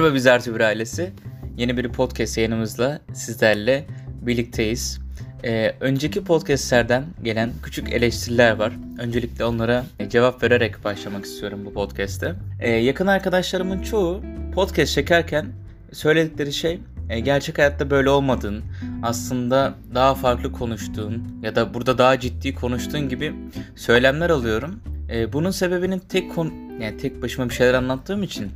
Merhaba 0.00 0.14
biz 0.14 0.54
Bir 0.54 0.60
ailesi. 0.60 1.12
Yeni 1.56 1.76
bir 1.76 1.88
podcast 1.88 2.38
yayınımızla 2.38 3.00
sizlerle 3.12 3.86
birlikteyiz. 4.22 5.00
Ee, 5.44 5.74
önceki 5.80 6.24
podcastlerden 6.24 7.04
gelen 7.22 7.50
küçük 7.62 7.92
eleştiriler 7.92 8.56
var. 8.56 8.72
Öncelikle 8.98 9.44
onlara 9.44 9.84
cevap 10.08 10.42
vererek 10.42 10.84
başlamak 10.84 11.24
istiyorum 11.24 11.60
bu 11.64 11.72
podcast'te. 11.72 12.34
Ee, 12.60 12.70
yakın 12.70 13.06
arkadaşlarımın 13.06 13.82
çoğu 13.82 14.22
podcast 14.54 14.94
çekerken 14.94 15.46
söyledikleri 15.92 16.52
şey 16.52 16.80
e, 17.10 17.20
gerçek 17.20 17.58
hayatta 17.58 17.90
böyle 17.90 18.10
olmadığın, 18.10 18.62
aslında 19.02 19.74
daha 19.94 20.14
farklı 20.14 20.52
konuştuğun 20.52 21.40
ya 21.42 21.56
da 21.56 21.74
burada 21.74 21.98
daha 21.98 22.20
ciddi 22.20 22.54
konuştuğun 22.54 23.08
gibi 23.08 23.34
söylemler 23.76 24.30
alıyorum. 24.30 24.80
E, 25.12 25.32
bunun 25.32 25.50
sebebinin 25.50 25.98
tek 25.98 26.34
konu 26.34 26.50
yani 26.80 26.96
tek 26.96 27.22
başıma 27.22 27.48
bir 27.48 27.54
şeyler 27.54 27.74
anlattığım 27.74 28.22
için 28.22 28.50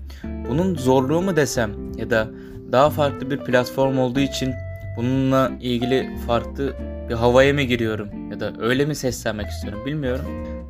bunun 0.49 0.75
zorluğu 0.75 1.23
mu 1.23 1.37
desem 1.37 1.71
ya 1.97 2.11
da 2.11 2.29
daha 2.73 2.91
farklı 2.91 3.31
bir 3.31 3.39
platform 3.39 3.99
olduğu 3.99 4.21
için 4.21 4.55
bununla 4.97 5.53
ilgili 5.61 6.11
farklı 6.27 6.75
bir 7.09 7.15
havaya 7.15 7.55
mı 7.55 7.63
giriyorum 7.63 8.31
ya 8.31 8.41
da 8.41 8.53
öyle 8.61 8.85
mi 8.85 8.95
seslenmek 8.95 9.47
istiyorum 9.47 9.87
bilmiyorum. 9.87 10.25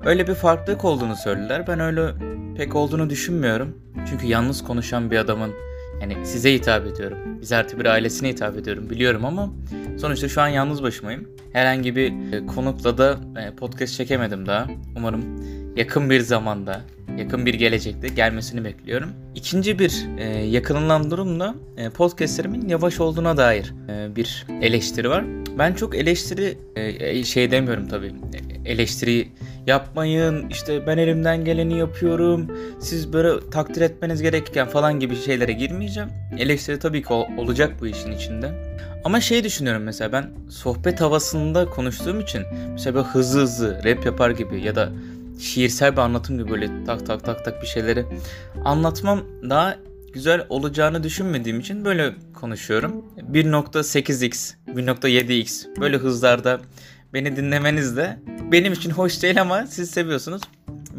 Öyle 0.05 0.29
bir 0.29 0.35
farklılık 0.35 0.85
olduğunu 0.85 1.17
söylediler. 1.17 1.67
Ben 1.67 1.81
öyle 1.81 2.03
pek 2.57 2.77
olduğunu 2.77 3.11
düşünmüyorum. 3.11 3.79
Çünkü 4.11 4.27
yalnız 4.27 4.65
konuşan 4.65 5.11
bir 5.11 5.17
adamın 5.19 5.51
yani 6.01 6.27
size 6.27 6.55
hitap 6.55 6.87
ediyorum. 6.87 7.19
Biz 7.41 7.53
artı 7.53 7.79
bir 7.81 7.85
ailesine 7.85 8.29
hitap 8.29 8.57
ediyorum 8.57 8.91
biliyorum 8.91 9.25
ama 9.25 9.51
sonuçta 9.99 10.29
şu 10.29 10.41
an 10.41 10.49
yalnız 10.49 10.83
başımayım. 10.83 11.29
Herhangi 11.53 11.97
bir 11.97 12.33
e, 12.33 12.47
konukla 12.47 12.99
da 12.99 13.19
e, 13.41 13.57
podcast 13.57 13.95
çekemedim 13.95 14.47
daha. 14.47 14.67
Umarım 14.97 15.25
yakın 15.77 16.11
bir 16.11 16.21
zamanda, 16.21 16.81
yakın 17.19 17.47
bir 17.47 17.55
gelecekte 17.55 18.09
gelmesini 18.09 18.65
bekliyorum. 18.65 19.11
İkinci 19.35 19.79
bir 19.79 20.07
e, 20.19 20.25
yakınılan 20.27 21.11
durumda 21.11 21.55
e, 21.77 21.91
podcastlerimin 21.91 22.69
yavaş 22.69 23.01
olduğuna 23.01 23.37
dair 23.37 23.75
e, 23.89 24.17
bir 24.17 24.47
eleştiri 24.63 25.11
var. 25.11 25.25
Ben 25.59 25.75
çok 25.75 25.95
eleştiri 25.95 26.59
e, 26.77 27.25
şey 27.25 27.51
demiyorum 27.51 27.89
tabii. 27.89 28.13
Eleştiri 28.65 29.29
yapmayın 29.67 30.49
işte 30.51 30.87
ben 30.87 30.99
elimden 30.99 31.45
geleni 31.45 31.79
yapıyorum 31.79 32.59
siz 32.81 33.13
böyle 33.13 33.51
takdir 33.51 33.81
etmeniz 33.81 34.23
gerekirken 34.23 34.69
falan 34.69 35.01
gibi 35.01 35.17
şeylere 35.17 35.53
girmeyeceğim. 35.53 36.09
Eleştiri 36.39 36.79
tabii 36.79 37.03
ki 37.03 37.13
olacak 37.13 37.73
bu 37.81 37.87
işin 37.87 38.13
içinde. 38.13 38.75
Ama 39.05 39.21
şey 39.21 39.45
düşünüyorum 39.45 39.83
mesela 39.83 40.13
ben 40.13 40.31
sohbet 40.51 41.01
havasında 41.01 41.71
konuştuğum 41.71 42.21
için 42.21 42.43
mesela 42.73 42.95
böyle 42.95 43.07
hızlı 43.07 43.41
hızlı 43.41 43.81
rap 43.85 44.07
yapar 44.07 44.31
gibi 44.31 44.61
ya 44.61 44.75
da 44.77 44.93
şiirsel 45.41 45.93
bir 45.93 45.99
anlatım 45.99 46.39
gibi 46.39 46.51
böyle 46.51 46.85
tak 46.85 47.07
tak 47.07 47.25
tak 47.25 47.45
tak 47.45 47.63
bir 47.63 47.67
şeyleri 47.67 48.07
anlatmam 48.65 49.21
daha 49.51 49.77
güzel 50.13 50.47
olacağını 50.49 51.03
düşünmediğim 51.03 51.61
için 51.61 51.85
böyle 51.85 52.15
konuşuyorum. 52.35 53.05
1.8x, 53.33 54.55
1.7x 54.69 55.81
böyle 55.81 55.97
hızlarda 55.97 56.61
beni 57.15 57.37
dinlemeniz 57.37 57.97
de 57.97 58.19
benim 58.53 58.73
için 58.73 58.91
hoş 58.91 59.23
değil 59.23 59.41
ama 59.41 59.67
siz 59.67 59.91
seviyorsunuz. 59.91 60.43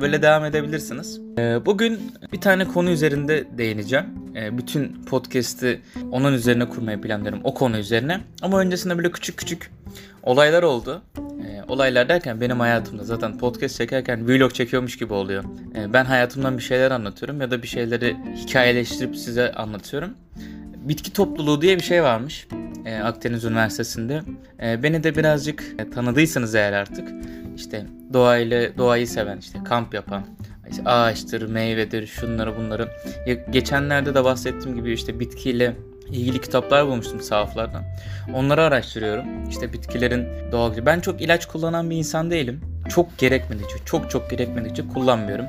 Böyle 0.02 0.22
devam 0.22 0.46
edebilirsiniz. 0.46 1.22
Ee, 1.40 1.66
bugün 1.66 2.00
bir 2.34 2.42
tane 2.42 2.66
konu 2.66 2.90
üzerinde 2.90 3.44
değineceğim. 3.58 4.06
Ee, 4.36 4.58
bütün 4.58 5.06
podcast'i 5.06 5.82
onun 6.12 6.34
üzerine 6.34 6.70
kurmayı 6.70 7.02
planlıyorum. 7.02 7.40
O 7.44 7.54
konu 7.54 7.78
üzerine. 7.78 8.20
Ama 8.42 8.60
öncesinde 8.60 8.98
böyle 8.98 9.12
küçük 9.12 9.38
küçük 9.38 9.72
olaylar 10.24 10.64
oldu. 10.64 11.02
Ee, 11.18 11.64
olaylar 11.68 12.10
derken 12.10 12.42
benim 12.42 12.60
hayatımda 12.60 13.04
zaten 13.04 13.38
podcast 13.38 13.78
çekerken 13.78 14.28
vlog 14.28 14.54
çekiyormuş 14.54 14.98
gibi 14.98 15.14
oluyor. 15.14 15.44
Ben 15.94 16.06
hayatımdan 16.06 16.58
bir 16.58 16.64
şeyler 16.64 16.92
anlatıyorum 16.92 17.42
ya 17.42 17.52
da 17.52 17.64
bir 17.64 17.68
şeyleri 17.68 18.18
hikayeleştirip 18.36 19.16
size 19.16 19.52
anlatıyorum. 19.52 20.10
Bitki 20.76 21.14
topluluğu 21.14 21.62
diye 21.62 21.78
bir 21.78 21.84
şey 21.84 22.04
varmış. 22.04 22.48
Akdeniz 23.04 23.44
Üniversitesi'nde. 23.44 24.22
Beni 24.60 25.04
de 25.04 25.16
birazcık 25.16 25.94
tanıdıysanız 25.94 26.56
eğer 26.56 26.74
artık 26.74 27.10
işte 27.56 27.86
doğayla 28.14 28.78
doğayı 28.78 29.08
seven 29.08 29.38
işte 29.38 29.60
kamp 29.64 29.94
yapan 29.94 30.26
işte 30.70 30.84
ağaçtır, 30.90 31.50
meyvedir, 31.50 32.08
şunları 32.08 32.58
bunları. 32.58 32.88
Geçenlerde 33.50 34.16
de 34.16 34.24
bahsettiğim 34.24 34.78
gibi 34.78 34.94
işte 34.94 35.20
bitkiyle 35.20 35.76
ilgili 36.10 36.42
kitaplar 36.42 36.88
bulmuştum 36.88 37.22
sahaflardan. 37.22 37.84
Onları 38.34 38.64
araştırıyorum. 38.64 39.50
İşte 39.50 39.74
bitkilerin 39.74 40.28
doğal... 40.52 40.86
Ben 40.86 41.00
çok 41.00 41.22
ilaç 41.22 41.46
kullanan 41.46 41.90
bir 41.90 41.96
insan 41.96 42.32
değilim. 42.32 42.62
Çok 42.90 43.18
gerekmedikçe, 43.18 43.76
çok 43.86 44.10
çok 44.10 44.30
gerekmedikçe 44.30 44.88
kullanmıyorum. 44.88 45.46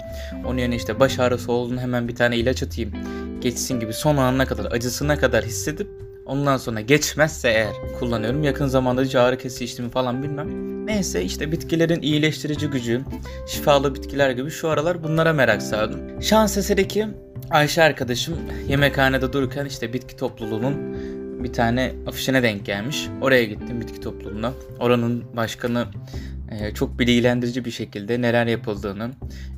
Onun 0.47 0.59
yerine 0.59 0.77
işte 0.77 1.01
baş 1.01 1.19
ağrısı 1.19 1.53
olduğunu 1.53 1.81
hemen 1.81 2.09
bir 2.09 2.15
tane 2.17 2.37
ilaç 2.37 2.63
atayım. 2.63 2.93
Geçsin 3.41 3.81
gibi 3.81 3.93
son 3.93 4.17
anına 4.17 4.47
kadar, 4.47 4.73
acısına 4.73 5.19
kadar 5.19 5.45
hissedip 5.45 6.06
Ondan 6.27 6.57
sonra 6.57 6.81
geçmezse 6.81 7.49
eğer 7.49 7.73
kullanıyorum. 7.99 8.43
Yakın 8.43 8.67
zamanda 8.67 9.03
hiç 9.03 9.15
ağrı 9.15 9.39
kesici 9.39 9.91
falan 9.91 10.23
bilmem. 10.23 10.87
Neyse 10.87 11.23
işte 11.23 11.53
bitkilerin 11.53 12.03
iyileştirici 12.03 12.67
gücü, 12.67 13.01
şifalı 13.49 13.95
bitkiler 13.95 14.31
gibi 14.31 14.51
şu 14.51 14.69
aralar 14.69 15.05
bunlara 15.05 15.33
merak 15.33 15.63
sardım. 15.63 16.23
Şans 16.23 16.57
eseri 16.57 16.89
ki 16.89 17.07
Ayşe 17.51 17.83
arkadaşım 17.83 18.35
yemekhanede 18.69 19.33
dururken 19.33 19.65
işte 19.65 19.93
bitki 19.93 20.17
topluluğunun 20.17 20.97
bir 21.45 21.53
tane 21.53 21.93
afişine 22.07 22.43
denk 22.43 22.67
gelmiş. 22.67 23.09
Oraya 23.23 23.45
gittim 23.45 23.81
bitki 23.81 24.01
topluluğuna. 24.01 24.53
Oranın 24.81 25.37
başkanı 25.37 25.87
e, 26.51 26.75
çok 26.75 26.99
bilgilendirici 26.99 27.65
bir 27.65 27.71
şekilde 27.71 28.23
neler 28.23 28.47
yapıldığını, 28.47 29.11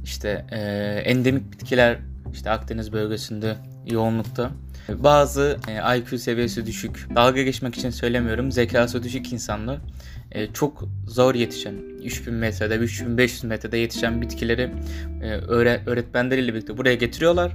işte 0.04 0.46
e, 0.50 0.58
endemik 1.04 1.52
bitkiler 1.52 1.98
işte 2.32 2.50
Akdeniz 2.50 2.92
bölgesinde 2.92 3.56
yoğunlukta 3.86 4.50
bazı 4.96 5.56
e, 5.68 5.98
IQ 5.98 6.18
seviyesi 6.18 6.66
düşük, 6.66 7.06
dalga 7.14 7.42
geçmek 7.42 7.74
için 7.74 7.90
söylemiyorum, 7.90 8.52
zekası 8.52 9.02
düşük 9.02 9.32
insanlar 9.32 9.78
e, 10.32 10.46
çok 10.46 10.84
zor 11.06 11.34
yetişen, 11.34 11.74
3000 12.04 12.34
metrede, 12.34 12.76
3500 12.76 13.44
metrede 13.44 13.76
yetişen 13.78 14.22
bitkileri 14.22 14.70
e, 15.22 15.30
öğre, 15.30 15.82
öğretmenleriyle 15.86 16.54
birlikte 16.54 16.76
buraya 16.76 16.94
getiriyorlar. 16.94 17.52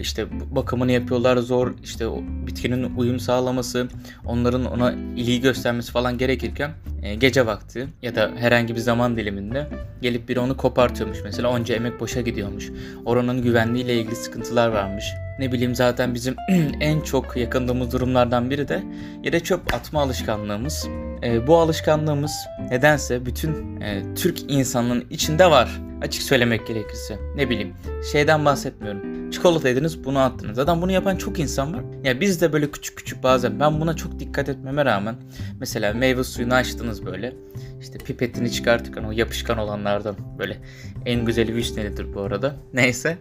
İşte 0.00 0.26
bakımını 0.56 0.92
yapıyorlar, 0.92 1.36
zor 1.36 1.74
işte 1.84 2.06
bitkinin 2.46 2.96
uyum 2.96 3.20
sağlaması, 3.20 3.88
onların 4.24 4.64
ona 4.64 4.92
ilgi 5.16 5.40
göstermesi 5.40 5.92
falan 5.92 6.18
gerekirken 6.18 6.70
gece 7.18 7.46
vakti 7.46 7.86
ya 8.02 8.14
da 8.14 8.30
herhangi 8.36 8.74
bir 8.74 8.80
zaman 8.80 9.16
diliminde 9.16 9.66
gelip 10.02 10.28
biri 10.28 10.40
onu 10.40 10.56
kopartıyormuş. 10.56 11.18
Mesela 11.24 11.48
onca 11.48 11.74
emek 11.74 12.00
boşa 12.00 12.20
gidiyormuş. 12.20 12.70
Oranın 13.04 13.42
güvenliğiyle 13.42 13.94
ilgili 13.94 14.16
sıkıntılar 14.16 14.68
varmış. 14.68 15.04
Ne 15.38 15.52
bileyim 15.52 15.74
zaten 15.74 16.14
bizim 16.14 16.36
en 16.80 17.00
çok 17.00 17.36
yakındığımız 17.36 17.92
durumlardan 17.92 18.50
biri 18.50 18.68
de 18.68 18.82
yere 19.24 19.40
çöp 19.40 19.74
atma 19.74 20.02
alışkanlığımız. 20.02 20.88
E, 21.22 21.46
bu 21.46 21.56
alışkanlığımız 21.58 22.32
nedense 22.70 23.26
bütün 23.26 23.80
e, 23.80 24.14
Türk 24.14 24.50
insanının 24.50 25.04
içinde 25.10 25.50
var. 25.50 25.80
Açık 26.02 26.22
söylemek 26.22 26.66
gerekirse. 26.66 27.18
Ne 27.36 27.50
bileyim 27.50 27.74
şeyden 28.12 28.44
bahsetmiyorum. 28.44 29.11
Çikolata 29.32 29.68
yediniz 29.68 30.04
bunu 30.04 30.18
attınız. 30.18 30.56
Zaten 30.56 30.82
bunu 30.82 30.92
yapan 30.92 31.16
çok 31.16 31.38
insan 31.38 31.74
var. 31.74 31.82
Ya 32.04 32.20
biz 32.20 32.40
de 32.40 32.52
böyle 32.52 32.70
küçük 32.70 32.96
küçük 32.96 33.22
bazen 33.22 33.60
ben 33.60 33.80
buna 33.80 33.96
çok 33.96 34.20
dikkat 34.20 34.48
etmeme 34.48 34.84
rağmen 34.84 35.16
mesela 35.60 35.94
meyve 35.94 36.24
suyunu 36.24 36.54
açtınız 36.54 37.06
böyle. 37.06 37.32
İşte 37.80 37.98
pipetini 37.98 38.52
çıkartırken 38.52 39.04
o 39.04 39.12
yapışkan 39.12 39.58
olanlardan 39.58 40.16
böyle 40.38 40.58
en 41.06 41.24
güzeli 41.24 41.54
vişnelidir 41.54 42.14
bu 42.14 42.20
arada. 42.20 42.56
Neyse. 42.74 43.18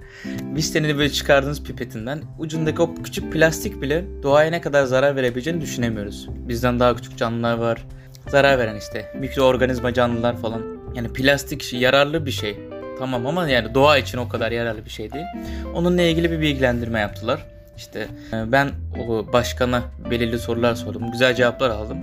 Vişneni 0.55 0.97
böyle 0.97 1.09
çıkardığınız 1.09 1.63
pipetinden 1.63 2.21
ucundaki 2.39 2.81
o 2.81 2.95
küçük 2.95 3.33
plastik 3.33 3.81
bile 3.81 4.05
doğaya 4.23 4.51
ne 4.51 4.61
kadar 4.61 4.85
zarar 4.85 5.15
verebileceğini 5.15 5.61
düşünemiyoruz. 5.61 6.27
Bizden 6.29 6.79
daha 6.79 6.95
küçük 6.95 7.17
canlılar 7.17 7.57
var. 7.57 7.87
Zarar 8.27 8.59
veren 8.59 8.75
işte 8.75 9.13
mikroorganizma 9.19 9.93
canlılar 9.93 10.37
falan. 10.37 10.61
Yani 10.95 11.13
plastik 11.13 11.73
yararlı 11.73 12.25
bir 12.25 12.31
şey. 12.31 12.70
Tamam 13.01 13.27
ama 13.27 13.49
yani 13.49 13.73
doğa 13.73 13.97
için 13.97 14.17
o 14.17 14.29
kadar 14.29 14.51
yararlı 14.51 14.85
bir 14.85 14.89
şey 14.89 15.11
değil. 15.11 15.25
Onunla 15.73 16.01
ilgili 16.01 16.31
bir 16.31 16.39
bilgilendirme 16.39 16.99
yaptılar. 16.99 17.45
İşte 17.77 18.07
e, 18.33 18.51
ben 18.51 18.69
o 19.07 19.33
başkana 19.33 19.83
belirli 20.11 20.39
sorular 20.39 20.75
sordum. 20.75 21.11
Güzel 21.11 21.35
cevaplar 21.35 21.69
aldım. 21.69 21.97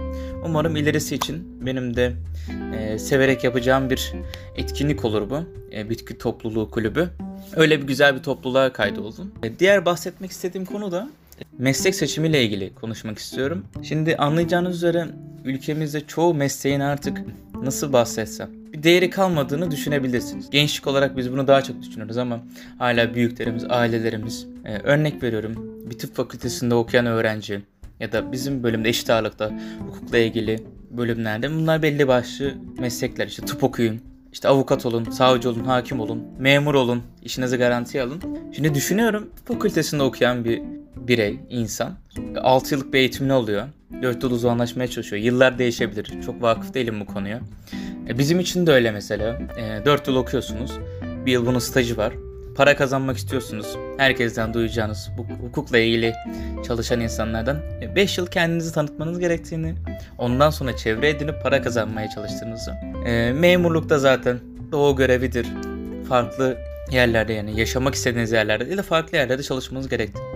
Umarım 0.44 0.76
ilerisi 0.76 1.14
için 1.14 1.66
benim 1.66 1.96
de 1.96 2.12
e, 2.78 2.98
severek 2.98 3.44
yapacağım 3.44 3.90
bir 3.90 4.12
etkinlik 4.56 5.04
olur 5.04 5.30
bu. 5.30 5.40
E, 5.72 5.90
bitki 5.90 6.18
topluluğu 6.18 6.70
kulübü. 6.70 7.08
Öyle 7.56 7.82
bir 7.82 7.86
güzel 7.86 8.14
bir 8.16 8.22
topluluğa 8.22 8.72
kaydoldum. 8.72 9.32
E, 9.42 9.58
diğer 9.58 9.84
bahsetmek 9.84 10.30
istediğim 10.30 10.64
konu 10.64 10.92
da 10.92 11.08
meslek 11.58 11.94
seçimiyle 11.94 12.44
ilgili 12.44 12.74
konuşmak 12.74 13.18
istiyorum. 13.18 13.64
Şimdi 13.82 14.16
anlayacağınız 14.16 14.76
üzere 14.76 15.06
ülkemizde 15.44 16.00
çoğu 16.06 16.34
mesleğin 16.34 16.80
artık 16.80 17.22
nasıl 17.62 17.92
bahsetsem 17.92 18.50
bir 18.78 18.82
değeri 18.82 19.10
kalmadığını 19.10 19.70
düşünebilirsiniz. 19.70 20.50
Gençlik 20.50 20.86
olarak 20.86 21.16
biz 21.16 21.32
bunu 21.32 21.46
daha 21.46 21.62
çok 21.62 21.82
düşünürüz 21.82 22.16
ama 22.16 22.40
hala 22.78 23.14
büyüklerimiz, 23.14 23.64
ailelerimiz 23.68 24.46
e, 24.64 24.78
örnek 24.78 25.22
veriyorum 25.22 25.82
bir 25.90 25.98
tıp 25.98 26.14
fakültesinde 26.14 26.74
okuyan 26.74 27.06
öğrenci 27.06 27.60
ya 28.00 28.12
da 28.12 28.32
bizim 28.32 28.62
bölümde 28.62 28.88
eşit 28.88 29.10
ağırlıkta 29.10 29.50
hukukla 29.80 30.18
ilgili 30.18 30.62
bölümlerde 30.90 31.50
bunlar 31.50 31.82
belli 31.82 32.08
başlı 32.08 32.54
meslekler 32.78 33.26
işte 33.26 33.46
tıp 33.46 33.64
okuyun 33.64 34.00
İşte 34.32 34.48
avukat 34.48 34.86
olun, 34.86 35.04
savcı 35.04 35.50
olun, 35.50 35.64
hakim 35.64 36.00
olun, 36.00 36.22
memur 36.38 36.74
olun, 36.74 37.02
işinizi 37.22 37.56
garantiye 37.56 38.02
alın. 38.02 38.22
Şimdi 38.52 38.74
düşünüyorum 38.74 39.30
fakültesinde 39.44 40.02
okuyan 40.02 40.44
bir 40.44 40.62
birey, 40.96 41.40
insan 41.50 41.94
6 42.40 42.74
yıllık 42.74 42.92
bir 42.92 42.98
eğitimini 42.98 43.32
oluyor. 43.32 43.68
4 44.02 44.22
yıl 44.22 44.30
uzmanlaşmaya 44.30 44.88
çalışıyor. 44.88 45.22
Yıllar 45.22 45.58
değişebilir. 45.58 46.22
Çok 46.26 46.42
vakıf 46.42 46.74
değilim 46.74 47.00
bu 47.00 47.06
konuya. 47.06 47.40
E, 48.08 48.18
bizim 48.18 48.40
için 48.40 48.66
de 48.66 48.72
öyle 48.72 48.90
mesela. 48.90 49.38
E, 49.58 49.84
4 49.84 50.08
yıl 50.08 50.16
okuyorsunuz. 50.16 50.78
Bir 51.26 51.32
yıl 51.32 51.46
bunun 51.46 51.58
stajı 51.58 51.96
var. 51.96 52.12
Para 52.56 52.76
kazanmak 52.76 53.16
istiyorsunuz. 53.16 53.76
Herkesten 53.96 54.54
duyacağınız 54.54 55.10
hukukla 55.40 55.78
ilgili 55.78 56.14
çalışan 56.66 57.00
insanlardan 57.00 57.58
5 57.96 58.18
yıl 58.18 58.26
kendinizi 58.26 58.72
tanıtmanız 58.72 59.18
gerektiğini, 59.18 59.74
ondan 60.18 60.50
sonra 60.50 60.76
çevre 60.76 61.08
edinip 61.08 61.42
para 61.42 61.62
kazanmaya 61.62 62.10
çalıştığınızı. 62.10 62.70
E, 63.06 63.32
memurlukta 63.32 63.98
zaten 63.98 64.38
doğu 64.72 64.96
görevidir. 64.96 65.46
Farklı 66.08 66.56
yerlerde 66.90 67.32
yani 67.32 67.60
yaşamak 67.60 67.94
istediğiniz 67.94 68.32
yerlerde 68.32 68.66
değil 68.66 68.78
de 68.78 68.82
farklı 68.82 69.16
yerlerde 69.18 69.42
çalışmanız 69.42 69.88
gerektiğini. 69.88 70.26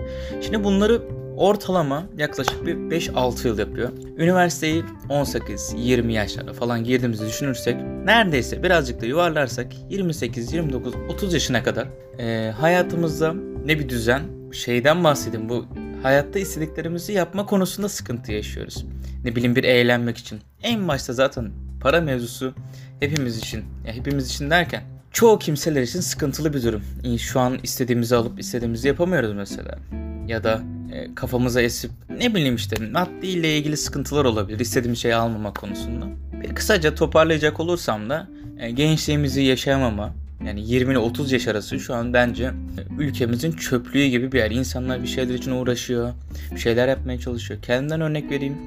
Şimdi 0.41 0.63
bunları 0.63 1.01
ortalama 1.37 2.05
yaklaşık 2.17 2.65
bir 2.65 2.75
5-6 2.75 3.47
yıl 3.47 3.59
yapıyor. 3.59 3.89
Üniversiteyi 4.17 4.83
18-20 5.09 6.11
yaşlarda 6.11 6.53
falan 6.53 6.83
girdiğimizi 6.83 7.27
düşünürsek 7.27 7.81
neredeyse 8.05 8.63
birazcık 8.63 9.01
da 9.01 9.05
yuvarlarsak 9.05 9.67
28, 9.89 10.53
29, 10.53 10.93
30 11.09 11.33
yaşına 11.33 11.63
kadar 11.63 11.87
e, 12.19 12.51
hayatımızda 12.51 13.33
ne 13.65 13.79
bir 13.79 13.89
düzen 13.89 14.21
şeyden 14.51 15.03
bahsedeyim 15.03 15.49
bu 15.49 15.65
hayatta 16.03 16.39
istediklerimizi 16.39 17.13
yapma 17.13 17.45
konusunda 17.45 17.89
sıkıntı 17.89 18.31
yaşıyoruz. 18.31 18.85
Ne 19.23 19.35
bileyim 19.35 19.55
bir 19.55 19.63
eğlenmek 19.63 20.17
için. 20.17 20.39
En 20.63 20.87
başta 20.87 21.13
zaten 21.13 21.51
para 21.81 22.01
mevzusu 22.01 22.53
hepimiz 22.99 23.37
için, 23.37 23.63
ya 23.87 23.93
hepimiz 23.93 24.29
için 24.29 24.49
derken 24.49 24.83
çoğu 25.11 25.39
kimseler 25.39 25.81
için 25.81 25.99
sıkıntılı 25.99 26.53
bir 26.53 26.63
durum. 26.63 26.81
Şu 27.17 27.39
an 27.39 27.59
istediğimizi 27.63 28.15
alıp 28.15 28.39
istediğimizi 28.39 28.87
yapamıyoruz 28.87 29.33
mesela. 29.33 29.77
Ya 30.27 30.43
da 30.43 30.61
e, 30.93 31.15
kafamıza 31.15 31.61
esip 31.61 31.91
ne 32.09 32.35
bileyim 32.35 32.55
işte 32.55 32.75
maddi 32.91 33.27
ile 33.27 33.57
ilgili 33.57 33.77
sıkıntılar 33.77 34.25
olabilir 34.25 34.59
istediğim 34.59 34.95
şeyi 34.95 35.15
almama 35.15 35.53
konusunda. 35.53 36.05
Bir 36.43 36.55
kısaca 36.55 36.95
toparlayacak 36.95 37.59
olursam 37.59 38.09
da 38.09 38.27
e, 38.59 38.71
gençliğimizi 38.71 39.41
yaşayamama 39.41 40.13
yani 40.45 40.61
20 40.61 40.91
ile 40.91 40.99
30 40.99 41.31
yaş 41.31 41.47
arası 41.47 41.79
şu 41.79 41.93
an 41.93 42.13
bence 42.13 42.51
ülkemizin 42.99 43.51
çöplüğü 43.51 44.05
gibi 44.05 44.31
bir 44.31 44.37
yer. 44.37 44.51
İnsanlar 44.51 45.03
bir 45.03 45.07
şeyler 45.07 45.33
için 45.33 45.51
uğraşıyor, 45.51 46.13
bir 46.51 46.59
şeyler 46.59 46.87
yapmaya 46.87 47.19
çalışıyor. 47.19 47.61
Kendimden 47.61 48.01
örnek 48.01 48.31
vereyim. 48.31 48.57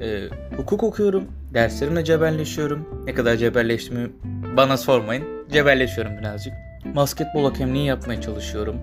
E, 0.00 0.28
hukuk 0.56 0.82
okuyorum, 0.82 1.24
derslerimle 1.54 2.04
cebelleşiyorum. 2.04 3.04
Ne 3.06 3.14
kadar 3.14 3.36
cebelleştiğimi 3.36 4.10
bana 4.56 4.76
sormayın. 4.76 5.24
Cebelleşiyorum 5.52 6.12
birazcık. 6.18 6.52
Basketbol 6.96 7.44
hakemliği 7.44 7.86
yapmaya 7.86 8.20
çalışıyorum. 8.20 8.76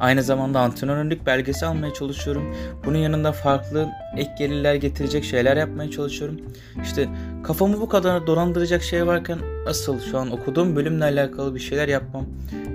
Aynı 0.00 0.22
zamanda 0.22 0.60
antrenörlük 0.60 1.26
belgesi 1.26 1.66
almaya 1.66 1.94
çalışıyorum. 1.94 2.54
Bunun 2.84 2.98
yanında 2.98 3.32
farklı 3.32 3.88
ek 4.16 4.30
gelirler 4.38 4.74
getirecek 4.74 5.24
şeyler 5.24 5.56
yapmaya 5.56 5.90
çalışıyorum. 5.90 6.40
İşte 6.82 7.08
kafamı 7.44 7.80
bu 7.80 7.88
kadar 7.88 8.26
dolandıracak 8.26 8.82
şey 8.82 9.06
varken 9.06 9.38
asıl 9.66 10.00
şu 10.00 10.18
an 10.18 10.30
okuduğum 10.30 10.76
bölümle 10.76 11.04
alakalı 11.04 11.54
bir 11.54 11.60
şeyler 11.60 11.88
yapmam 11.88 12.24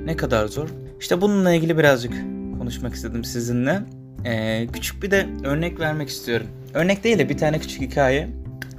ne 0.06 0.16
kadar 0.16 0.48
zor. 0.48 0.70
İşte 1.00 1.22
bununla 1.22 1.54
ilgili 1.54 1.78
birazcık 1.78 2.14
konuşmak 2.60 2.94
istedim 2.94 3.24
sizinle. 3.24 3.82
Ee, 4.26 4.68
küçük 4.74 5.04
bir 5.04 5.12
de 5.12 5.28
örnek 5.44 5.80
vermek 5.80 6.10
istiyorum. 6.10 6.48
Örnek 6.74 7.04
değil 7.04 7.20
de 7.20 7.30
bir 7.30 7.38
tane 7.38 7.60
küçük 7.60 7.82
hikaye. 7.82 8.30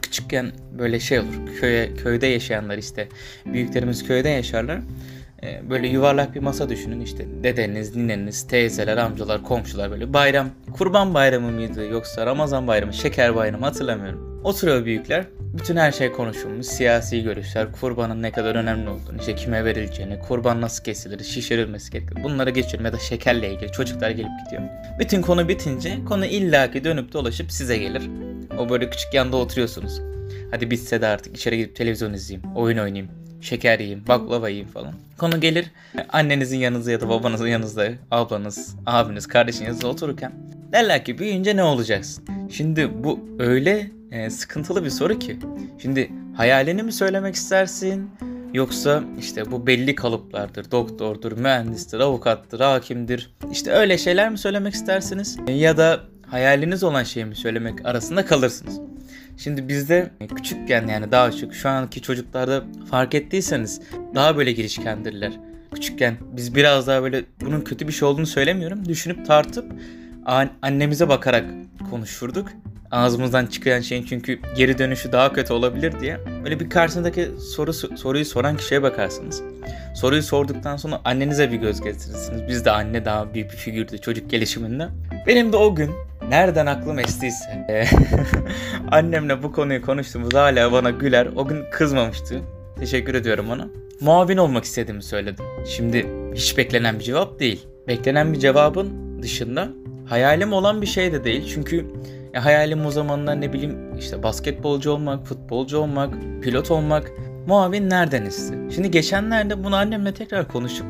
Küçükken 0.03 0.53
böyle 0.79 1.01
şey 1.01 1.19
olur. 1.19 1.35
Köye 1.61 1.95
köyde 1.95 2.27
yaşayanlar 2.27 2.79
işte 2.79 3.09
büyüklerimiz 3.47 4.07
köyde 4.07 4.29
yaşarlar. 4.29 4.81
Ee, 5.45 5.71
böyle 5.71 5.89
yuvarlak 5.89 6.35
bir 6.35 6.41
masa 6.41 6.69
düşünün 6.69 7.01
işte 7.01 7.27
dedeniz, 7.43 7.97
nineniz, 7.97 8.47
teyzeler, 8.47 8.97
amcalar, 8.97 9.43
komşular 9.43 9.91
böyle 9.91 10.13
bayram, 10.13 10.51
kurban 10.73 11.15
bayramı 11.15 11.51
mıydı 11.51 11.87
yoksa 11.87 12.27
Ramazan 12.27 12.67
bayramı, 12.67 12.93
şeker 12.93 13.37
bayramı 13.37 13.65
hatırlamıyorum. 13.65 14.41
Oturuyor 14.45 14.85
büyükler, 14.85 15.25
bütün 15.41 15.77
her 15.77 15.93
şey 15.93 16.13
konuşulmuş, 16.13 16.67
siyasi 16.67 17.23
görüşler, 17.23 17.73
kurbanın 17.73 18.23
ne 18.23 18.33
kadar 18.33 18.55
önemli 18.55 18.91
olduğunu, 18.91 19.19
işte 19.19 19.35
kime 19.35 19.65
verileceğini, 19.65 20.19
kurban 20.19 20.61
nasıl 20.61 20.85
kesilir, 20.85 21.25
şişirilmesi 21.25 21.93
gerekir. 21.93 22.25
Bunları 22.25 22.51
geçiyorum 22.51 22.85
ya 22.87 22.93
da 22.93 22.99
şekerle 22.99 23.53
ilgili 23.53 23.73
çocuklar 23.73 24.11
gelip 24.11 24.31
gidiyor. 24.45 24.63
Bütün 24.99 25.23
konu 25.23 25.49
bitince 25.49 25.99
konu 26.09 26.27
illaki 26.27 26.85
dönüp 26.85 27.13
dolaşıp 27.13 27.53
size 27.53 27.79
gelir. 27.79 28.03
O 28.59 28.69
böyle 28.69 28.91
küçük 28.91 29.15
yanda 29.15 29.37
oturuyorsunuz. 29.37 30.01
Hadi 30.51 30.71
bitse 30.71 31.01
de 31.01 31.07
artık 31.07 31.37
içeri 31.37 31.57
gidip 31.57 31.77
televizyon 31.77 32.13
izleyeyim, 32.13 32.57
oyun 32.57 32.79
oynayayım, 32.79 33.11
şeker 33.45 33.79
yiyeyim, 33.79 34.05
baklava 34.09 34.49
yiyeyim 34.49 34.69
falan. 34.69 34.93
Konu 35.19 35.41
gelir 35.41 35.67
annenizin 36.09 36.59
yanınızda 36.59 36.91
ya 36.91 37.01
da 37.01 37.09
babanızın 37.09 37.47
yanınızda, 37.47 37.89
ablanız, 38.11 38.77
abiniz, 38.87 39.27
kardeşiniz 39.27 39.85
otururken 39.85 40.33
derler 40.73 41.05
ki 41.05 41.19
büyüyünce 41.19 41.57
ne 41.57 41.63
olacaksın? 41.63 42.25
Şimdi 42.51 43.05
bu 43.05 43.21
öyle 43.39 43.91
e, 44.11 44.31
sıkıntılı 44.31 44.85
bir 44.85 44.91
soru 44.91 45.19
ki. 45.19 45.37
Şimdi 45.83 46.11
hayalini 46.37 46.83
mi 46.83 46.93
söylemek 46.93 47.35
istersin? 47.35 48.11
Yoksa 48.55 49.05
işte 49.19 49.51
bu 49.51 49.67
belli 49.67 49.95
kalıplardır. 49.95 50.71
Doktordur, 50.71 51.33
mühendistir, 51.33 52.01
avukattır, 52.01 52.61
hakimdir. 52.61 53.31
İşte 53.53 53.71
öyle 53.71 53.99
şeyler 53.99 54.31
mi 54.31 54.39
söylemek 54.39 54.75
istersiniz? 54.75 55.37
Ya 55.49 55.77
da 55.77 56.01
hayaliniz 56.27 56.83
olan 56.83 57.03
şeyi 57.03 57.27
mi 57.27 57.37
söylemek 57.37 57.87
arasında 57.87 58.27
kalırsınız. 58.27 58.81
Şimdi 59.37 59.69
bizde 59.69 60.11
küçükken 60.37 60.87
yani 60.87 61.13
daha 61.13 61.33
çok 61.33 61.55
şu 61.55 61.69
anki 61.69 62.03
çocuklarda 62.03 62.65
fark 62.91 63.15
ettiyseniz 63.15 63.81
daha 64.15 64.37
böyle 64.37 64.53
girişkendirler. 64.53 65.33
Küçükken 65.75 66.17
biz 66.33 66.55
biraz 66.55 66.87
daha 66.87 67.03
böyle 67.03 67.25
bunun 67.41 67.61
kötü 67.61 67.89
bir 67.89 67.93
şey 67.93 68.09
olduğunu 68.09 68.27
söylemiyorum. 68.27 68.89
Düşünüp 68.89 69.27
tartıp 69.27 69.73
annemize 70.63 71.09
bakarak 71.09 71.45
konuşurduk. 71.91 72.49
Ağzımızdan 72.91 73.47
çıkan 73.47 73.81
şeyin 73.81 74.05
çünkü 74.05 74.39
geri 74.57 74.79
dönüşü 74.79 75.13
daha 75.13 75.33
kötü 75.33 75.53
olabilir 75.53 76.01
diye. 76.01 76.19
Böyle 76.45 76.61
bir 76.61 76.71
karşısındaki 76.71 77.31
soru 77.55 77.73
soruyu 77.73 78.25
soran 78.25 78.57
kişiye 78.57 78.83
bakarsınız. 78.83 79.43
Soruyu 79.95 80.23
sorduktan 80.23 80.77
sonra 80.77 81.01
annenize 81.05 81.53
bir 81.53 81.57
göz 81.57 81.81
getirirsiniz. 81.81 82.49
Bizde 82.49 82.71
anne 82.71 83.05
daha 83.05 83.35
büyük 83.35 83.53
bir 83.53 83.57
figürdü 83.57 83.99
çocuk 83.99 84.31
gelişiminde. 84.31 84.89
Benim 85.27 85.53
de 85.53 85.57
o 85.57 85.75
gün 85.75 85.91
nereden 86.29 86.67
aklım 86.67 86.99
estiyse 86.99 87.67
e, 87.69 87.85
annemle 88.91 89.43
bu 89.43 89.53
konuyu 89.53 89.83
konuştuğumuz 89.83 90.35
hala 90.35 90.73
bana 90.73 90.91
güler. 90.91 91.29
O 91.37 91.49
gün 91.49 91.65
kızmamıştı. 91.73 92.41
Teşekkür 92.79 93.15
ediyorum 93.15 93.51
ona. 93.51 93.69
Muavin 94.01 94.37
olmak 94.37 94.65
istediğimi 94.65 95.03
söyledim. 95.03 95.45
Şimdi 95.67 96.07
hiç 96.35 96.59
beklenen 96.59 96.99
bir 96.99 97.05
cevap 97.05 97.41
değil. 97.41 97.67
Beklenen 97.89 98.33
bir 98.33 98.39
cevabın 98.39 99.23
dışında 99.23 99.69
hayalim 100.07 100.53
olan 100.53 100.83
bir 100.83 100.87
şey 100.87 101.13
de 101.13 101.25
değil. 101.25 101.51
Çünkü 101.55 101.87
ya 102.35 102.45
hayalim 102.45 102.87
o 102.87 102.91
zamanlar 102.91 103.41
ne 103.41 103.53
bileyim 103.53 103.97
işte 103.99 104.23
basketbolcu 104.23 104.91
olmak, 104.91 105.27
futbolcu 105.27 105.79
olmak, 105.79 106.15
pilot 106.43 106.71
olmak. 106.71 107.11
Muavin 107.47 107.91
nereden 107.91 108.27
esti? 108.27 108.55
Şimdi 108.75 108.91
geçenlerde 108.91 109.65
bunu 109.65 109.77
annemle 109.77 110.15
tekrar 110.15 110.49
konuşup 110.49 110.87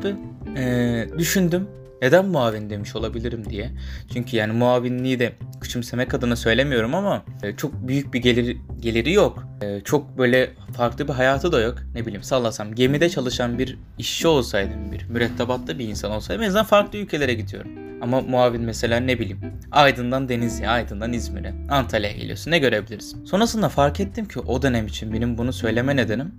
e, 0.57 1.07
düşündüm 1.17 1.67
neden 2.05 2.25
muavin 2.25 2.69
demiş 2.69 2.95
olabilirim 2.95 3.49
diye. 3.49 3.71
Çünkü 4.13 4.37
yani 4.37 4.53
muavinliği 4.53 5.19
de 5.19 5.33
küçümsemek 5.61 6.13
adına 6.13 6.35
söylemiyorum 6.35 6.95
ama 6.95 7.23
e, 7.43 7.55
çok 7.55 7.87
büyük 7.87 8.13
bir 8.13 8.19
geliri, 8.19 8.57
geliri 8.79 9.13
yok. 9.13 9.43
E, 9.61 9.81
çok 9.81 10.17
böyle 10.17 10.51
farklı 10.77 11.07
bir 11.07 11.13
hayatı 11.13 11.51
da 11.51 11.61
yok. 11.61 11.77
Ne 11.95 12.05
bileyim 12.05 12.23
sallasam 12.23 12.75
gemide 12.75 13.09
çalışan 13.09 13.59
bir 13.59 13.77
işçi 13.97 14.27
olsaydım, 14.27 14.91
bir 14.91 15.05
mürettebatta 15.09 15.79
bir 15.79 15.87
insan 15.87 16.11
olsaydım 16.11 16.43
en 16.43 16.47
azından 16.47 16.65
farklı 16.65 16.99
ülkelere 16.99 17.33
gidiyorum. 17.33 17.71
Ama 18.01 18.21
muavin 18.21 18.61
mesela 18.61 18.99
ne 18.99 19.19
bileyim 19.19 19.39
Aydın'dan 19.71 20.29
Denizli'ye, 20.29 20.69
Aydın'dan 20.69 21.13
İzmir'e, 21.13 21.53
Antalya'ya 21.69 22.17
geliyorsun 22.17 22.51
ne 22.51 22.59
görebiliriz? 22.59 23.15
Sonrasında 23.25 23.69
fark 23.69 23.99
ettim 23.99 24.27
ki 24.27 24.39
o 24.39 24.61
dönem 24.61 24.87
için 24.87 25.13
benim 25.13 25.37
bunu 25.37 25.53
söyleme 25.53 25.95
nedenim 25.95 26.31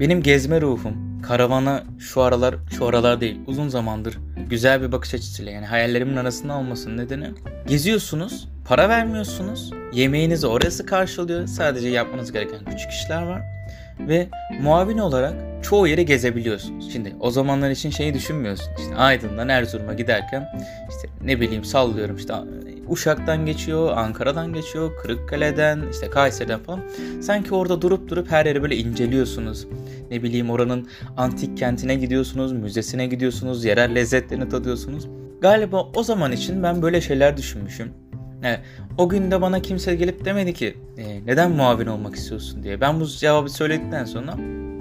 benim 0.00 0.22
gezme 0.22 0.60
ruhum, 0.60 1.09
karavana 1.22 1.82
şu 1.98 2.22
aralar, 2.22 2.54
şu 2.70 2.86
aralar 2.86 3.20
değil 3.20 3.40
uzun 3.46 3.68
zamandır 3.68 4.18
güzel 4.50 4.82
bir 4.82 4.92
bakış 4.92 5.14
açısıyla 5.14 5.52
yani 5.52 5.66
hayallerimin 5.66 6.16
arasında 6.16 6.56
olmasının 6.56 6.96
nedeni 6.96 7.30
geziyorsunuz, 7.66 8.48
para 8.64 8.88
vermiyorsunuz, 8.88 9.70
yemeğinizi 9.92 10.46
orası 10.46 10.86
karşılıyor, 10.86 11.46
sadece 11.46 11.88
yapmanız 11.88 12.32
gereken 12.32 12.64
küçük 12.70 12.90
işler 12.90 13.22
var 13.22 13.42
ve 14.08 14.28
muavin 14.60 14.98
olarak 14.98 15.34
çoğu 15.62 15.88
yeri 15.88 16.06
gezebiliyorsunuz. 16.06 16.92
Şimdi 16.92 17.16
o 17.20 17.30
zamanlar 17.30 17.70
için 17.70 17.90
şeyi 17.90 18.14
düşünmüyorsun. 18.14 18.66
İşte 18.78 18.96
Aydın'dan 18.96 19.48
Erzurum'a 19.48 19.94
giderken 19.94 20.48
işte 20.88 21.08
ne 21.24 21.40
bileyim 21.40 21.64
sallıyorum 21.64 22.16
işte 22.16 22.34
Uşak'tan 22.90 23.46
geçiyor, 23.46 23.96
Ankara'dan 23.96 24.52
geçiyor, 24.52 24.96
Kırıkkale'den, 25.02 25.82
işte 25.92 26.10
Kayseri'den 26.10 26.60
falan. 26.60 26.80
Sanki 27.20 27.54
orada 27.54 27.82
durup 27.82 28.08
durup 28.08 28.30
her 28.30 28.46
yeri 28.46 28.62
böyle 28.62 28.76
inceliyorsunuz. 28.76 29.66
Ne 30.10 30.22
bileyim 30.22 30.50
oranın 30.50 30.88
antik 31.16 31.58
kentine 31.58 31.94
gidiyorsunuz, 31.94 32.52
müzesine 32.52 33.06
gidiyorsunuz, 33.06 33.64
yerel 33.64 33.94
lezzetlerini 33.94 34.48
tadıyorsunuz. 34.48 35.08
Galiba 35.40 35.88
o 35.94 36.02
zaman 36.02 36.32
için 36.32 36.62
ben 36.62 36.82
böyle 36.82 37.00
şeyler 37.00 37.36
düşünmüşüm. 37.36 37.92
Yani 38.42 38.58
o 38.98 39.08
gün 39.08 39.30
de 39.30 39.40
bana 39.40 39.62
kimse 39.62 39.94
gelip 39.94 40.24
demedi 40.24 40.54
ki 40.54 40.76
e, 40.98 41.26
neden 41.26 41.50
muavin 41.50 41.86
olmak 41.86 42.14
istiyorsun 42.14 42.62
diye. 42.62 42.80
Ben 42.80 43.00
bu 43.00 43.06
cevabı 43.06 43.50
söyledikten 43.50 44.04
sonra 44.04 44.34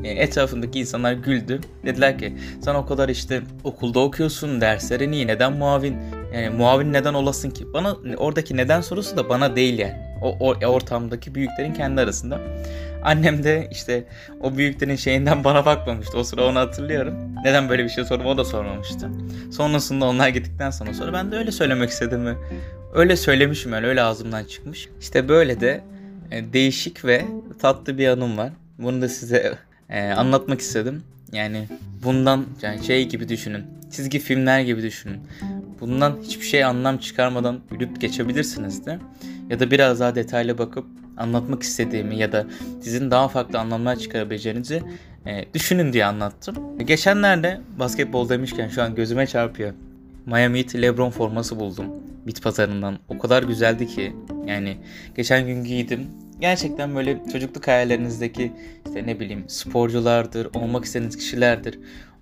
e, 0.03 0.09
etrafındaki 0.09 0.79
insanlar 0.79 1.13
güldü. 1.13 1.59
Dediler 1.85 2.17
ki 2.17 2.33
sen 2.61 2.75
o 2.75 2.85
kadar 2.85 3.09
işte 3.09 3.41
okulda 3.63 3.99
okuyorsun 3.99 4.61
derslerin 4.61 5.11
iyi 5.11 5.27
neden 5.27 5.53
muavin 5.53 5.97
yani 6.33 6.49
muavin 6.49 6.93
neden 6.93 7.13
olasın 7.13 7.49
ki? 7.49 7.73
Bana 7.73 7.97
oradaki 8.17 8.57
neden 8.57 8.81
sorusu 8.81 9.17
da 9.17 9.29
bana 9.29 9.55
değil 9.55 9.79
yani. 9.79 9.95
O, 10.21 10.37
o 10.39 10.65
ortamdaki 10.65 11.35
büyüklerin 11.35 11.73
kendi 11.73 12.01
arasında. 12.01 12.39
Annem 13.03 13.43
de 13.43 13.67
işte 13.71 14.03
o 14.41 14.57
büyüklerin 14.57 14.95
şeyinden 14.95 15.43
bana 15.43 15.65
bakmamıştı. 15.65 16.17
O 16.17 16.23
sıra 16.23 16.45
onu 16.45 16.59
hatırlıyorum. 16.59 17.15
Neden 17.43 17.69
böyle 17.69 17.83
bir 17.83 17.89
şey 17.89 18.05
sordum 18.05 18.25
o 18.25 18.37
da 18.37 18.45
sormamıştı. 18.45 19.09
Sonrasında 19.51 20.05
onlar 20.05 20.29
gittikten 20.29 20.69
sonra 20.69 20.93
sonra 20.93 21.13
ben 21.13 21.31
de 21.31 21.37
öyle 21.37 21.51
söylemek 21.51 21.89
istedim. 21.89 22.37
Öyle 22.93 23.15
söylemişim 23.15 23.73
yani 23.73 23.87
öyle 23.87 24.01
ağzımdan 24.01 24.43
çıkmış. 24.43 24.89
İşte 25.01 25.29
böyle 25.29 25.59
de 25.59 25.81
e, 26.31 26.53
değişik 26.53 27.05
ve 27.05 27.25
tatlı 27.61 27.97
bir 27.97 28.07
anım 28.07 28.37
var. 28.37 28.49
Bunu 28.77 29.01
da 29.01 29.09
size 29.09 29.57
e, 29.89 30.09
anlatmak 30.09 30.59
istedim. 30.59 31.03
Yani 31.31 31.67
bundan 32.03 32.45
yani 32.61 32.83
şey 32.83 33.09
gibi 33.09 33.29
düşünün. 33.29 33.63
Çizgi 33.91 34.19
filmler 34.19 34.61
gibi 34.61 34.81
düşünün. 34.81 35.19
Bundan 35.81 36.17
hiçbir 36.23 36.45
şey 36.45 36.63
anlam 36.63 36.97
çıkarmadan 36.97 37.59
gülüp 37.71 38.01
geçebilirsiniz 38.01 38.85
de. 38.85 38.99
Ya 39.49 39.59
da 39.59 39.71
biraz 39.71 39.99
daha 39.99 40.15
detaylı 40.15 40.57
bakıp 40.57 40.85
anlatmak 41.17 41.63
istediğimi 41.63 42.17
ya 42.17 42.31
da 42.31 42.45
sizin 42.81 43.11
daha 43.11 43.27
farklı 43.27 43.59
anlamlar 43.59 43.95
çıkarabileceğinizi 43.95 44.83
e, 45.25 45.45
düşünün 45.53 45.93
diye 45.93 46.05
anlattım. 46.05 46.55
Geçenlerde 46.85 47.61
basketbol 47.79 48.29
demişken 48.29 48.67
şu 48.67 48.81
an 48.81 48.95
gözüme 48.95 49.27
çarpıyor. 49.27 49.73
Miami 50.25 50.59
Heat 50.59 50.75
Lebron 50.75 51.09
forması 51.09 51.59
buldum 51.59 51.85
bit 52.27 52.43
pazarından. 52.43 52.99
O 53.09 53.19
kadar 53.19 53.43
güzeldi 53.43 53.87
ki 53.87 54.15
yani 54.45 54.77
geçen 55.15 55.47
gün 55.47 55.63
giydim. 55.63 56.07
Gerçekten 56.39 56.95
böyle 56.95 57.19
çocukluk 57.31 57.67
hayallerinizdeki 57.67 58.51
işte 58.85 59.07
ne 59.07 59.19
bileyim 59.19 59.43
sporculardır, 59.47 60.47
olmak 60.53 60.85
istediğiniz 60.85 61.17
kişilerdir. 61.17 61.79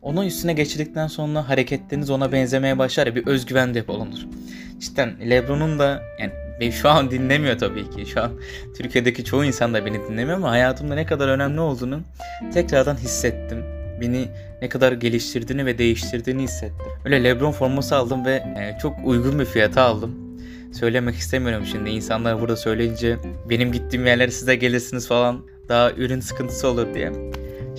Onun 0.07 0.25
üstüne 0.25 0.53
geçirdikten 0.53 1.07
sonra 1.07 1.49
hareketleriniz 1.49 2.09
ona 2.09 2.31
benzemeye 2.31 2.77
başlar 2.77 3.07
ya 3.07 3.15
bir 3.15 3.27
özgüven 3.27 3.73
depolanır. 3.73 4.27
Cidden 4.79 5.29
Lebron'un 5.29 5.79
da 5.79 6.03
yani 6.19 6.31
beni 6.59 6.71
şu 6.71 6.89
an 6.89 7.11
dinlemiyor 7.11 7.57
tabii 7.57 7.89
ki. 7.89 8.05
Şu 8.05 8.21
an 8.21 8.31
Türkiye'deki 8.77 9.25
çoğu 9.25 9.45
insan 9.45 9.73
da 9.73 9.85
beni 9.85 10.07
dinlemiyor 10.09 10.37
ama 10.37 10.51
hayatımda 10.51 10.95
ne 10.95 11.05
kadar 11.05 11.27
önemli 11.27 11.59
olduğunu 11.59 12.01
tekrardan 12.53 12.95
hissettim. 12.95 13.63
Beni 14.01 14.27
ne 14.61 14.69
kadar 14.69 14.91
geliştirdiğini 14.91 15.65
ve 15.65 15.77
değiştirdiğini 15.77 16.43
hissettim. 16.43 16.87
Öyle 17.05 17.23
Lebron 17.23 17.51
forması 17.51 17.95
aldım 17.95 18.25
ve 18.25 18.33
e, 18.33 18.77
çok 18.81 18.95
uygun 19.05 19.39
bir 19.39 19.45
fiyata 19.45 19.81
aldım. 19.81 20.39
Söylemek 20.73 21.15
istemiyorum 21.15 21.65
şimdi. 21.71 21.89
İnsanlar 21.89 22.41
burada 22.41 22.55
söyleyince 22.55 23.17
benim 23.49 23.71
gittiğim 23.71 24.05
yerlere 24.05 24.31
size 24.31 24.55
gelirsiniz 24.55 25.07
falan 25.07 25.45
daha 25.69 25.91
ürün 25.91 26.19
sıkıntısı 26.19 26.67
olur 26.67 26.93
diye. 26.93 27.11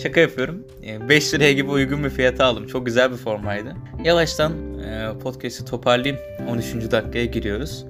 Şaka 0.02 0.20
yapıyorum. 0.20 0.64
5 1.08 1.34
liraya 1.34 1.52
gibi 1.52 1.70
uygun 1.70 2.04
bir 2.04 2.10
fiyata 2.10 2.44
aldım. 2.44 2.66
Çok 2.66 2.86
güzel 2.86 3.12
bir 3.12 3.16
formaydı. 3.16 3.76
Yavaştan 4.04 4.78
e, 4.78 5.18
podcast'i 5.22 5.64
toparlayayım. 5.64 6.18
13. 6.48 6.74
dakikaya 6.74 7.24
giriyoruz. 7.24 7.84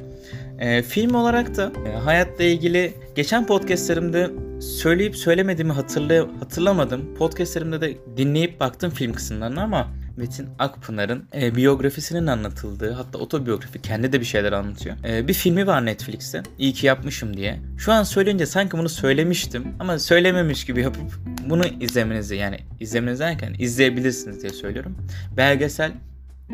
E, 0.58 0.82
film 0.82 1.14
olarak 1.14 1.56
da 1.56 1.72
e, 1.86 1.96
hayatla 1.96 2.44
ilgili 2.44 2.92
geçen 3.14 3.46
podcastlerimde 3.46 4.30
söyleyip 4.60 5.16
söylemediğimi 5.16 5.72
hatırlay 5.72 6.18
hatırlamadım. 6.38 7.14
Podcastlerimde 7.14 7.80
de 7.80 7.96
dinleyip 8.16 8.60
baktım 8.60 8.90
film 8.90 9.12
kısımlarına 9.12 9.62
ama 9.62 9.88
Metin 10.18 10.48
Akpınar'ın 10.58 11.24
e, 11.34 11.54
biyografisinin 11.54 12.26
anlatıldığı 12.26 12.92
hatta 12.92 13.18
otobiyografi 13.18 13.82
kendi 13.82 14.12
de 14.12 14.20
bir 14.20 14.24
şeyler 14.24 14.52
anlatıyor. 14.52 14.96
E, 15.04 15.28
bir 15.28 15.34
filmi 15.34 15.66
var 15.66 15.86
Netflix'te. 15.86 16.42
İyi 16.58 16.72
ki 16.72 16.86
yapmışım 16.86 17.36
diye. 17.36 17.60
Şu 17.78 17.92
an 17.92 18.02
söyleyince 18.02 18.46
sanki 18.46 18.78
bunu 18.78 18.88
söylemiştim 18.88 19.66
ama 19.78 19.98
söylememiş 19.98 20.64
gibi 20.64 20.82
yapıp 20.82 21.20
bunu 21.46 21.66
izlemenizi 21.80 22.36
yani 22.36 22.58
izlemeniz 22.80 23.20
derken 23.20 23.54
izleyebilirsiniz 23.58 24.42
diye 24.42 24.52
söylüyorum. 24.52 24.96
Belgesel 25.36 25.92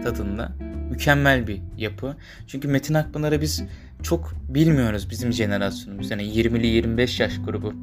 tadında 0.03 0.53
mükemmel 0.91 1.47
bir 1.47 1.61
yapı. 1.79 2.17
Çünkü 2.47 2.69
Metin 2.69 2.95
Akpınar'ı 2.95 3.41
biz 3.41 3.63
çok 4.03 4.35
bilmiyoruz 4.49 5.11
bizim 5.11 5.33
jenerasyonumuz. 5.33 6.11
Yani 6.11 6.23
20'li 6.23 6.67
25 6.67 7.21
yaş 7.21 7.33
grubu. 7.45 7.75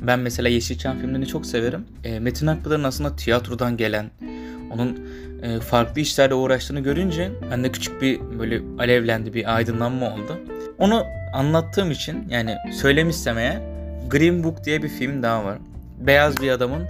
Ben 0.00 0.18
mesela 0.18 0.48
Yeşilçam 0.48 0.98
filmlerini 0.98 1.26
çok 1.26 1.46
severim. 1.46 1.84
E, 2.04 2.20
Metin 2.20 2.46
Akpınar'ın 2.46 2.84
aslında 2.84 3.16
tiyatrodan 3.16 3.76
gelen, 3.76 4.10
onun 4.74 5.00
e, 5.42 5.60
farklı 5.60 6.00
işlerle 6.00 6.34
uğraştığını 6.34 6.80
görünce 6.80 7.30
bende 7.50 7.72
küçük 7.72 8.02
bir 8.02 8.20
böyle 8.38 8.62
alevlendi 8.78 9.34
bir 9.34 9.56
aydınlanma 9.56 10.14
oldu. 10.14 10.38
Onu 10.78 11.04
anlattığım 11.34 11.90
için 11.90 12.28
yani 12.28 12.56
söylemişsem 12.72 13.36
Green 14.10 14.44
Book 14.44 14.64
diye 14.64 14.82
bir 14.82 14.88
film 14.88 15.22
daha 15.22 15.44
var. 15.44 15.58
Beyaz 15.98 16.36
bir 16.36 16.50
adamın 16.50 16.82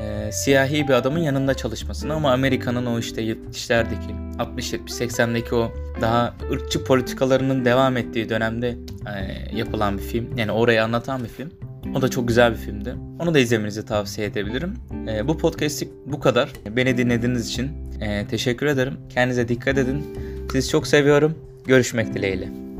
e, 0.00 0.32
siyahi 0.32 0.88
bir 0.88 0.92
adamın 0.92 1.18
yanında 1.18 1.54
çalışmasını 1.54 2.14
ama 2.14 2.32
Amerika'nın 2.32 2.86
o 2.86 2.98
işte 2.98 3.22
70'lerdeki 3.22 4.36
60-70-80'deki 4.38 5.54
o 5.54 5.72
daha 6.00 6.34
ırkçı 6.52 6.84
politikalarının 6.84 7.64
devam 7.64 7.96
ettiği 7.96 8.28
dönemde 8.28 8.68
e, 8.68 9.56
yapılan 9.56 9.98
bir 9.98 10.02
film. 10.02 10.36
Yani 10.36 10.52
orayı 10.52 10.84
anlatan 10.84 11.24
bir 11.24 11.28
film. 11.28 11.50
O 11.94 12.02
da 12.02 12.08
çok 12.08 12.28
güzel 12.28 12.52
bir 12.52 12.56
filmdi. 12.56 12.94
Onu 13.18 13.34
da 13.34 13.38
izlemenizi 13.38 13.84
tavsiye 13.84 14.26
edebilirim. 14.26 14.74
E, 15.08 15.28
bu 15.28 15.38
podcast'lik 15.38 15.88
bu 16.06 16.20
kadar. 16.20 16.52
Beni 16.76 16.98
dinlediğiniz 16.98 17.48
için 17.48 17.70
e, 18.00 18.26
teşekkür 18.26 18.66
ederim. 18.66 18.94
Kendinize 19.14 19.48
dikkat 19.48 19.78
edin. 19.78 20.04
Sizi 20.52 20.68
çok 20.68 20.86
seviyorum. 20.86 21.34
Görüşmek 21.66 22.14
dileğiyle. 22.14 22.71